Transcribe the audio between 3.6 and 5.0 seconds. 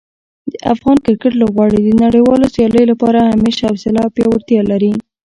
حوصله او پیاوړتیا لري.